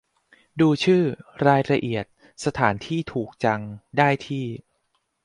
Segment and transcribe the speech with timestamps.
[0.59, 1.03] ดูชื่อ
[1.47, 2.05] รายละเอียด
[2.45, 3.61] สถานที่ถูกจัง
[3.97, 4.45] ได้ที่